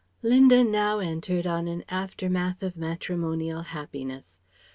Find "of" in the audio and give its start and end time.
2.63-2.75